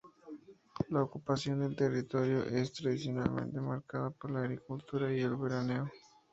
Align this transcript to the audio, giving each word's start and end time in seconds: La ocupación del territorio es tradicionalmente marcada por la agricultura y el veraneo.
La 0.89 1.03
ocupación 1.03 1.59
del 1.59 1.75
territorio 1.75 2.43
es 2.43 2.73
tradicionalmente 2.73 3.61
marcada 3.61 4.09
por 4.09 4.31
la 4.31 4.39
agricultura 4.39 5.13
y 5.13 5.19
el 5.21 5.35
veraneo. 5.37 5.91